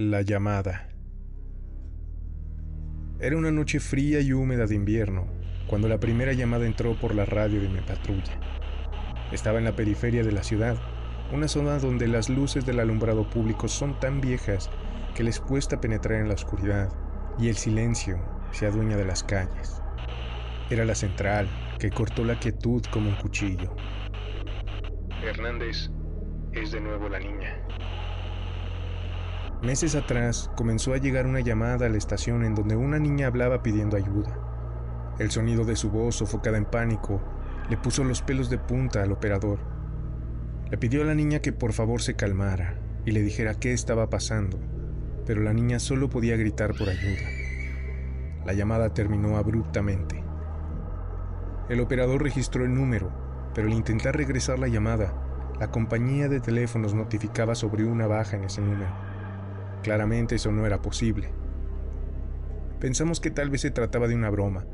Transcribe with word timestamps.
La 0.00 0.22
llamada. 0.22 0.86
Era 3.18 3.36
una 3.36 3.50
noche 3.50 3.80
fría 3.80 4.20
y 4.20 4.32
húmeda 4.32 4.66
de 4.66 4.76
invierno 4.76 5.26
cuando 5.66 5.88
la 5.88 5.98
primera 5.98 6.32
llamada 6.34 6.66
entró 6.66 6.94
por 6.94 7.16
la 7.16 7.24
radio 7.24 7.60
de 7.60 7.68
mi 7.68 7.80
patrulla. 7.80 8.38
Estaba 9.32 9.58
en 9.58 9.64
la 9.64 9.74
periferia 9.74 10.22
de 10.22 10.30
la 10.30 10.44
ciudad, 10.44 10.76
una 11.32 11.48
zona 11.48 11.80
donde 11.80 12.06
las 12.06 12.28
luces 12.28 12.64
del 12.64 12.78
alumbrado 12.78 13.28
público 13.28 13.66
son 13.66 13.98
tan 13.98 14.20
viejas 14.20 14.70
que 15.16 15.24
les 15.24 15.40
cuesta 15.40 15.80
penetrar 15.80 16.20
en 16.20 16.28
la 16.28 16.34
oscuridad 16.34 16.92
y 17.36 17.48
el 17.48 17.56
silencio 17.56 18.20
se 18.52 18.66
adueña 18.66 18.96
de 18.96 19.04
las 19.04 19.24
calles. 19.24 19.82
Era 20.70 20.84
la 20.84 20.94
central 20.94 21.48
que 21.80 21.90
cortó 21.90 22.24
la 22.24 22.38
quietud 22.38 22.84
como 22.92 23.08
un 23.08 23.16
cuchillo. 23.16 23.74
Hernández 25.24 25.90
es 26.52 26.70
de 26.70 26.80
nuevo 26.80 27.08
la 27.08 27.18
niña. 27.18 27.66
Meses 29.62 29.96
atrás 29.96 30.52
comenzó 30.54 30.92
a 30.92 30.98
llegar 30.98 31.26
una 31.26 31.40
llamada 31.40 31.86
a 31.86 31.88
la 31.88 31.98
estación 31.98 32.44
en 32.44 32.54
donde 32.54 32.76
una 32.76 33.00
niña 33.00 33.26
hablaba 33.26 33.60
pidiendo 33.60 33.96
ayuda. 33.96 34.38
El 35.18 35.32
sonido 35.32 35.64
de 35.64 35.74
su 35.74 35.90
voz, 35.90 36.14
sofocada 36.14 36.56
en 36.58 36.64
pánico, 36.64 37.20
le 37.68 37.76
puso 37.76 38.04
los 38.04 38.22
pelos 38.22 38.50
de 38.50 38.58
punta 38.58 39.02
al 39.02 39.10
operador. 39.10 39.58
Le 40.70 40.78
pidió 40.78 41.02
a 41.02 41.06
la 41.06 41.14
niña 41.16 41.40
que 41.40 41.52
por 41.52 41.72
favor 41.72 42.02
se 42.02 42.14
calmara 42.14 42.78
y 43.04 43.10
le 43.10 43.20
dijera 43.20 43.54
qué 43.54 43.72
estaba 43.72 44.08
pasando, 44.10 44.60
pero 45.26 45.42
la 45.42 45.52
niña 45.52 45.80
solo 45.80 46.08
podía 46.08 46.36
gritar 46.36 46.74
por 46.74 46.88
ayuda. 46.88 47.26
La 48.46 48.52
llamada 48.52 48.94
terminó 48.94 49.38
abruptamente. 49.38 50.22
El 51.68 51.80
operador 51.80 52.22
registró 52.22 52.64
el 52.64 52.72
número, 52.72 53.10
pero 53.56 53.66
al 53.66 53.74
intentar 53.74 54.16
regresar 54.16 54.60
la 54.60 54.68
llamada, 54.68 55.12
la 55.58 55.72
compañía 55.72 56.28
de 56.28 56.38
teléfonos 56.38 56.94
notificaba 56.94 57.56
sobre 57.56 57.84
una 57.84 58.06
baja 58.06 58.36
en 58.36 58.44
ese 58.44 58.60
número. 58.60 59.17
Claramente 59.82 60.36
eso 60.36 60.52
no 60.52 60.66
era 60.66 60.82
posible. 60.82 61.30
Pensamos 62.80 63.20
que 63.20 63.30
tal 63.30 63.50
vez 63.50 63.62
se 63.62 63.70
trataba 63.70 64.08
de 64.08 64.14
una 64.14 64.30
broma, 64.30 64.66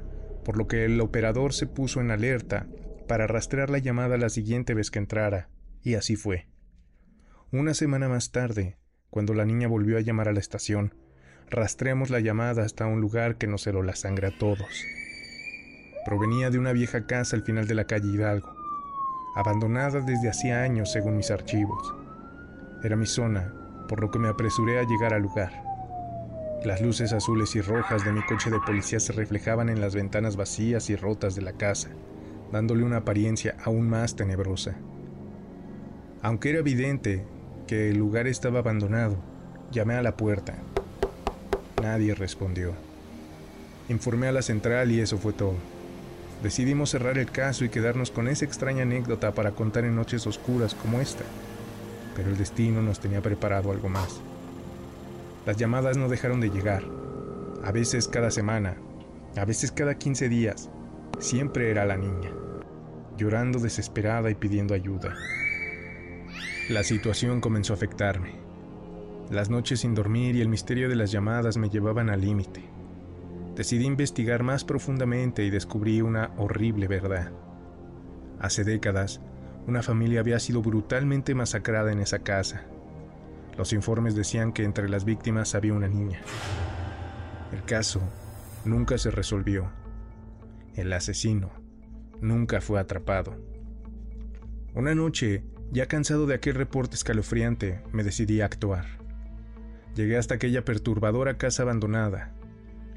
por 0.45 0.57
lo 0.59 0.67
que 0.67 0.85
el 0.85 1.01
operador 1.01 1.53
se 1.53 1.67
puso 1.67 2.01
en 2.01 2.11
alerta 2.11 2.67
para 3.09 3.27
rastrear 3.27 3.71
la 3.71 3.79
llamada 3.79 4.17
la 4.19 4.29
siguiente 4.29 4.75
vez 4.75 4.91
que 4.91 4.99
entrara, 4.99 5.49
y 5.83 5.95
así 5.95 6.17
fue. 6.17 6.47
Una 7.51 7.75
semana 7.75 8.09
más 8.09 8.31
tarde, 8.31 8.77
cuando 9.11 9.35
la 9.35 9.45
niña 9.45 9.69
volvió 9.69 9.97
a 9.97 10.01
llamar 10.01 10.29
a 10.29 10.33
la 10.33 10.41
estación, 10.41 10.95
rastreamos 11.51 12.11
la 12.11 12.21
llamada 12.21 12.63
hasta 12.63 12.87
un 12.87 13.01
lugar 13.01 13.37
que 13.37 13.47
nos 13.47 13.67
heló 13.67 13.83
la 13.83 13.95
sangre 13.95 14.29
a 14.29 14.39
todos. 14.39 14.85
Provenía 16.05 16.51
de 16.51 16.59
una 16.59 16.73
vieja 16.73 17.07
casa 17.07 17.37
al 17.37 17.43
final 17.43 17.67
de 17.67 17.75
la 17.75 17.87
calle 17.87 18.09
Hidalgo, 18.09 18.55
abandonada 19.37 20.01
desde 20.01 20.29
hacía 20.29 20.63
años 20.63 20.93
según 20.93 21.17
mis 21.17 21.31
archivos. 21.31 21.95
Era 22.83 22.97
mi 22.97 23.07
zona 23.07 23.64
por 23.89 24.01
lo 24.01 24.11
que 24.11 24.19
me 24.19 24.29
apresuré 24.29 24.79
a 24.79 24.85
llegar 24.85 25.15
al 25.15 25.23
lugar. 25.23 25.63
Las 26.65 26.81
luces 26.81 27.13
azules 27.13 27.55
y 27.57 27.61
rojas 27.61 28.05
de 28.05 28.13
mi 28.13 28.25
coche 28.25 28.51
de 28.51 28.59
policía 28.61 28.99
se 28.99 29.13
reflejaban 29.13 29.69
en 29.69 29.81
las 29.81 29.95
ventanas 29.95 30.37
vacías 30.37 30.89
y 30.89 30.97
rotas 30.97 31.35
de 31.35 31.43
la 31.43 31.53
casa, 31.53 31.91
dándole 32.53 32.85
una 32.85 32.99
apariencia 32.99 33.57
aún 33.63 33.89
más 33.89 34.17
tenebrosa. 34.17 34.75
Aunque 36.23 36.51
era 36.51 36.61
evidente 36.61 37.25
que 37.67 37.91
el 37.91 37.99
lugar 37.99 38.27
estaba 38.27 38.61
abandonado, 38.61 39.17
llamé 39.73 39.95
a 39.95 40.03
la 40.03 40.17
puerta. 40.17 40.55
Nadie 41.83 42.15
respondió. 42.15 42.73
Informé 43.91 44.29
a 44.29 44.33
la 44.33 44.41
central 44.41 44.91
y 44.91 45.01
eso 45.01 45.19
fue 45.19 45.35
todo. 45.35 45.57
Decidimos 46.43 46.91
cerrar 46.91 47.19
el 47.19 47.31
caso 47.31 47.67
y 47.67 47.69
quedarnos 47.69 48.11
con 48.11 48.29
esa 48.29 48.47
extraña 48.47 48.83
anécdota 48.83 49.33
para 49.33 49.51
contar 49.51 49.85
en 49.85 49.97
noches 49.97 50.27
oscuras 50.27 50.75
como 50.75 51.01
esta 51.01 51.25
pero 52.15 52.31
el 52.31 52.37
destino 52.37 52.83
nos 52.83 53.01
tenía 53.01 53.21
preparado 53.21 53.71
algo 53.71 53.89
más. 53.89 54.21
Las 55.47 55.57
llamadas 55.57 55.97
no 55.97 56.09
dejaron 56.09 56.41
de 56.41 56.51
llegar, 56.51 56.85
a 57.63 57.73
veces 57.73 58.09
cada 58.09 58.31
semana, 58.31 58.77
a 59.37 59.45
veces 59.45 59.73
cada 59.73 59.97
15 59.97 60.29
días. 60.29 60.71
Siempre 61.19 61.71
era 61.71 61.85
la 61.85 61.97
niña, 61.97 62.31
llorando 63.17 63.59
desesperada 63.59 64.31
y 64.31 64.35
pidiendo 64.35 64.75
ayuda. 64.75 65.15
La 66.69 66.83
situación 66.83 67.41
comenzó 67.41 67.73
a 67.73 67.77
afectarme. 67.77 68.33
Las 69.31 69.51
noches 69.51 69.81
sin 69.81 69.95
dormir 69.95 70.37
y 70.37 70.41
el 70.41 70.49
misterio 70.49 70.89
de 70.89 70.97
las 70.97 71.11
llamadas 71.11 71.57
me 71.57 71.71
llevaban 71.71 72.11
al 72.11 72.21
límite. 72.21 72.63
Decidí 73.57 73.85
investigar 73.85 74.43
más 74.43 74.65
profundamente 74.65 75.45
y 75.45 75.51
descubrí 75.51 76.01
una 76.03 76.33
horrible 76.37 76.89
verdad. 76.89 77.31
Hace 78.41 78.65
décadas, 78.65 79.21
una 79.67 79.83
familia 79.83 80.21
había 80.21 80.39
sido 80.39 80.63
brutalmente 80.63 81.35
masacrada 81.35 81.93
en 81.93 82.01
esa 82.01 82.19
casa. 82.21 82.65
Los 83.57 83.73
informes 83.73 84.15
decían 84.15 84.53
que 84.53 84.65
entre 84.65 84.89
las 84.89 85.05
víctimas 85.05 85.55
había 85.55 85.75
una 85.75 85.89
niña. 85.89 86.21
El 87.53 87.63
caso 87.65 88.01
nunca 88.65 88.99
se 88.99 89.11
resolvió. 89.11 89.71
El 90.75 90.93
asesino 90.93 91.53
nunca 92.21 92.61
fue 92.61 92.81
atrapado. 92.81 93.37
Una 94.75 94.95
noche, 94.95 95.45
ya 95.71 95.87
cansado 95.87 96.27
de 96.27 96.35
aquel 96.35 96.57
reporte 96.57 96.97
escalofriante, 96.97 97.83
me 97.93 98.03
decidí 98.03 98.41
a 98.41 98.47
actuar. 98.47 98.87
Llegué 99.95 100.17
hasta 100.17 100.35
aquella 100.35 100.65
perturbadora 100.65 101.39
casa 101.39 101.63
abandonada, 101.63 102.35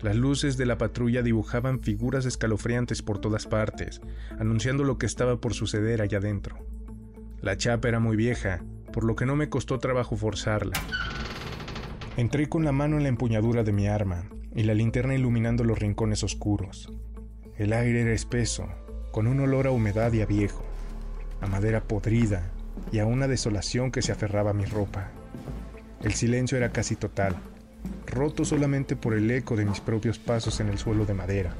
las 0.01 0.15
luces 0.15 0.57
de 0.57 0.65
la 0.65 0.77
patrulla 0.77 1.23
dibujaban 1.23 1.79
figuras 1.79 2.25
escalofriantes 2.25 3.01
por 3.01 3.19
todas 3.19 3.47
partes, 3.47 4.01
anunciando 4.37 4.83
lo 4.83 4.97
que 4.97 5.07
estaba 5.07 5.41
por 5.41 5.53
suceder 5.53 6.01
allá 6.01 6.19
adentro. 6.19 6.57
La 7.41 7.57
chapa 7.57 7.87
era 7.87 7.99
muy 7.99 8.15
vieja, 8.15 8.63
por 8.93 9.03
lo 9.03 9.15
que 9.15 9.25
no 9.25 9.35
me 9.35 9.49
costó 9.49 9.79
trabajo 9.79 10.15
forzarla. 10.15 10.79
Entré 12.15 12.47
con 12.47 12.63
la 12.63 12.71
mano 12.71 12.97
en 12.97 13.03
la 13.03 13.09
empuñadura 13.09 13.63
de 13.63 13.71
mi 13.71 13.87
arma 13.87 14.29
y 14.55 14.63
la 14.63 14.73
linterna 14.73 15.15
iluminando 15.15 15.63
los 15.63 15.79
rincones 15.79 16.23
oscuros. 16.23 16.91
El 17.55 17.73
aire 17.73 18.01
era 18.01 18.13
espeso, 18.13 18.67
con 19.11 19.27
un 19.27 19.39
olor 19.39 19.65
a 19.65 19.71
humedad 19.71 20.13
y 20.13 20.21
a 20.21 20.27
viejo, 20.27 20.63
a 21.41 21.47
madera 21.47 21.83
podrida 21.83 22.51
y 22.91 22.99
a 22.99 23.05
una 23.05 23.27
desolación 23.27 23.91
que 23.91 24.03
se 24.03 24.11
aferraba 24.11 24.51
a 24.51 24.55
mi 24.55 24.65
ropa. 24.65 25.09
El 26.03 26.13
silencio 26.13 26.57
era 26.57 26.71
casi 26.71 26.95
total 26.95 27.35
roto 28.17 28.43
solamente 28.43 28.95
por 28.95 29.13
el 29.13 29.29
eco 29.29 29.55
de 29.55 29.65
mis 29.65 29.79
propios 29.79 30.17
pasos 30.17 30.59
en 30.59 30.69
el 30.69 30.79
suelo 30.79 31.05
de 31.05 31.13
madera. 31.13 31.53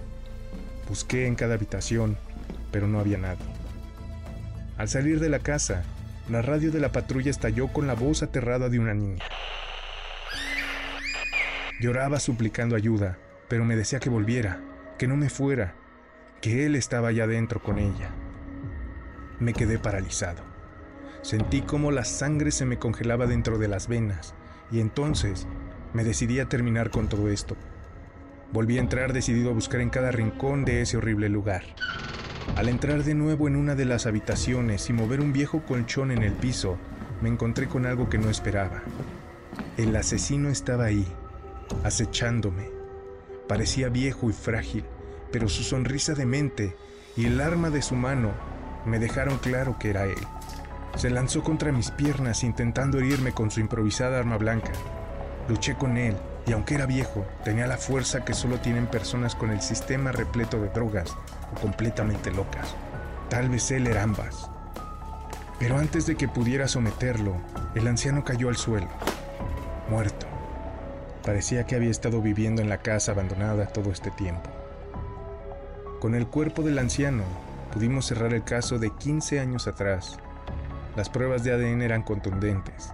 Busqué 0.90 1.28
en 1.28 1.35
cada 1.35 1.53
habitación, 1.53 2.18
pero 2.72 2.88
no 2.88 3.00
había 3.00 3.18
nada. 3.18 3.38
Al 4.78 4.90
salir 4.90 5.19
de 5.19 5.29
la 5.29 5.40
casa, 5.40 5.84
la 6.29 6.41
radio 6.41 6.72
de 6.72 6.79
la 6.79 6.91
patrulla 6.91 7.29
estalló 7.29 7.67
con 7.67 7.88
la 7.88 7.94
voz 7.94 8.23
aterrada 8.23 8.69
de 8.69 8.79
una 8.79 8.94
niña. 8.94 9.23
Lloraba 11.79 12.19
suplicando 12.19 12.75
ayuda, 12.75 13.17
pero 13.47 13.63
me 13.63 13.75
decía 13.75 14.00
que 14.00 14.09
volviera, 14.09 14.59
que 14.97 15.07
no 15.07 15.16
me 15.16 15.29
fuera, 15.29 15.75
que 16.41 16.66
él 16.66 16.75
estaba 16.75 17.09
allá 17.09 17.28
dentro 17.28 17.62
con 17.62 17.78
ella. 17.78 18.09
Me 19.40 19.53
quedé 19.53 19.78
paralizado. 19.78 20.41
Sentí 21.22 21.62
como 21.62 21.91
la 21.91 22.03
sangre 22.03 22.51
se 22.51 22.66
me 22.66 22.79
congelaba 22.79 23.28
dentro 23.28 23.59
de 23.59 23.67
las 23.67 23.88
venas, 23.88 24.34
y 24.72 24.79
entonces 24.79 25.47
me 25.94 26.03
decidí 26.03 26.40
a 26.40 26.50
terminar 26.50 26.90
con 26.90 27.09
todo 27.09 27.30
esto. 27.30 27.56
Volví 28.52 28.78
a 28.78 28.81
entrar 28.81 29.14
decidido 29.14 29.50
a 29.50 29.53
buscar 29.53 29.81
en 29.81 29.90
cada 29.90 30.12
rincón 30.12 30.64
de 30.66 30.81
ese 30.81 30.98
horrible 30.98 31.30
lugar. 31.30 31.64
Al 32.56 32.70
entrar 32.70 33.03
de 33.03 33.14
nuevo 33.14 33.48
en 33.48 33.56
una 33.56 33.75
de 33.75 33.86
las 33.86 34.06
habitaciones 34.06 34.90
y 34.90 34.94
mover 34.94 35.22
un 35.22 35.34
viejo 35.34 35.64
colchón 35.64 36.12
en 36.12 36.24
el 36.24 36.34
piso, 36.34 36.78
me 37.22 37.30
encontré 37.30 37.68
con 37.68 37.86
algo 37.86 38.09
que 38.09 38.18
no 38.18 38.30
esperaba. 38.30 38.84
El 39.78 39.96
asesino 39.96 40.50
estaba 40.50 40.86
ahí, 40.86 41.06
acechándome. 41.84 42.70
Parecía 43.47 43.90
viejo 43.90 44.30
y 44.30 44.34
frágil, 44.34 44.86
pero 45.31 45.50
su 45.50 45.64
sonrisa 45.64 46.14
demente 46.14 46.76
y 47.16 47.26
el 47.26 47.42
arma 47.42 47.70
de 47.70 47.81
su 47.81 47.96
mano 47.96 48.31
me 48.86 49.00
dejaron 49.00 49.38
claro 49.38 49.78
que 49.80 49.90
era 49.90 50.06
él. 50.06 50.20
Se 50.96 51.09
lanzó 51.09 51.44
contra 51.44 51.72
mis 51.72 51.92
piernas 51.92 52.44
intentando 52.44 52.97
herirme 52.97 53.34
con 53.34 53.52
su 53.52 53.59
improvisada 53.59 54.18
arma 54.18 54.38
blanca. 54.38 54.72
Luché 55.47 55.76
con 55.76 55.97
él 55.97 56.16
y 56.46 56.53
aunque 56.53 56.76
era 56.76 56.85
viejo, 56.85 57.26
tenía 57.44 57.67
la 57.67 57.78
fuerza 57.78 58.23
que 58.23 58.34
solo 58.34 58.59
tienen 58.59 58.88
personas 58.88 59.35
con 59.35 59.49
el 59.49 59.61
sistema 59.61 60.11
repleto 60.11 60.59
de 60.61 60.70
drogas 60.70 61.16
o 61.55 61.59
completamente 61.59 62.32
locas. 62.32 62.76
Tal 63.29 63.49
vez 63.49 63.70
él 63.72 63.88
era 63.88 64.03
ambas. 64.03 64.49
Pero 65.59 65.78
antes 65.78 66.05
de 66.05 66.16
que 66.16 66.28
pudiera 66.28 66.67
someterlo, 66.67 67.35
el 67.76 67.88
anciano 67.88 68.23
cayó 68.23 68.49
al 68.49 68.58
suelo, 68.58 68.88
muerto. 69.90 70.28
Parecía 71.23 71.66
que 71.66 71.76
había 71.76 71.90
estado 71.90 72.22
viviendo 72.22 72.61
en 72.61 72.70
la 72.70 72.78
casa 72.78 73.11
abandonada 73.11 73.67
todo 73.67 73.91
este 73.91 74.11
tiempo. 74.11 74.49
Con 75.99 76.16
el 76.16 76.28
cuerpo 76.28 76.61
del 76.61 76.79
anciano 76.79 77.23
pudimos 77.73 78.05
cerrar 78.05 78.34
el 78.34 78.44
caso 78.44 78.79
de 78.79 78.91
15 78.91 79.40
años 79.40 79.67
atrás. 79.67 80.17
Las 80.96 81.09
pruebas 81.09 81.44
de 81.44 81.52
ADN 81.52 81.82
eran 81.82 82.03
contundentes. 82.03 82.94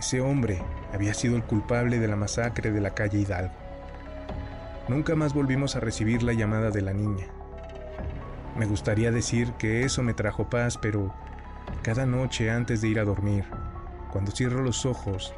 Ese 0.00 0.20
hombre 0.20 0.60
había 0.92 1.14
sido 1.14 1.36
el 1.36 1.44
culpable 1.44 1.98
de 1.98 2.08
la 2.08 2.16
masacre 2.16 2.72
de 2.72 2.80
la 2.80 2.94
calle 2.94 3.18
Hidalgo. 3.18 3.54
Nunca 4.88 5.14
más 5.14 5.34
volvimos 5.34 5.76
a 5.76 5.80
recibir 5.80 6.22
la 6.22 6.32
llamada 6.32 6.70
de 6.70 6.80
la 6.80 6.92
niña. 6.92 7.26
Me 8.56 8.64
gustaría 8.64 9.12
decir 9.12 9.52
que 9.58 9.84
eso 9.84 10.02
me 10.02 10.14
trajo 10.14 10.50
paz, 10.50 10.78
pero 10.78 11.14
cada 11.82 12.06
noche 12.06 12.50
antes 12.50 12.80
de 12.80 12.88
ir 12.88 12.98
a 12.98 13.04
dormir, 13.04 13.44
cuando 14.10 14.32
cierro 14.32 14.62
los 14.62 14.86
ojos, 14.86 15.34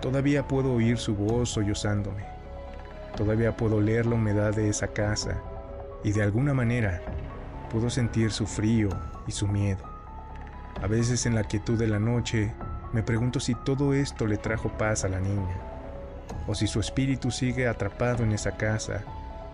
Todavía 0.00 0.46
puedo 0.46 0.72
oír 0.74 0.96
su 0.96 1.16
voz 1.16 1.50
sollozándome. 1.50 2.24
Todavía 3.16 3.56
puedo 3.56 3.80
leer 3.80 4.06
la 4.06 4.14
humedad 4.14 4.54
de 4.54 4.68
esa 4.68 4.88
casa 4.88 5.42
y 6.04 6.12
de 6.12 6.22
alguna 6.22 6.54
manera 6.54 7.02
puedo 7.70 7.90
sentir 7.90 8.30
su 8.30 8.46
frío 8.46 8.88
y 9.26 9.32
su 9.32 9.48
miedo. 9.48 9.82
A 10.80 10.86
veces 10.86 11.26
en 11.26 11.34
la 11.34 11.42
quietud 11.42 11.76
de 11.76 11.88
la 11.88 11.98
noche 11.98 12.54
me 12.92 13.02
pregunto 13.02 13.40
si 13.40 13.54
todo 13.54 13.94
esto 13.94 14.26
le 14.26 14.36
trajo 14.38 14.70
paz 14.70 15.04
a 15.04 15.08
la 15.08 15.20
niña, 15.20 15.56
o 16.46 16.54
si 16.54 16.66
su 16.66 16.80
espíritu 16.80 17.30
sigue 17.30 17.68
atrapado 17.68 18.24
en 18.24 18.32
esa 18.32 18.56
casa, 18.56 19.04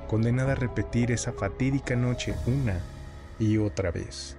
condenada 0.09 0.53
a 0.53 0.57
repetir 0.57 1.11
esa 1.11 1.33
fatídica 1.33 1.97
noche 1.97 2.35
una 2.47 2.79
y 3.39 3.59
otra 3.59 3.91
vez. 3.91 4.37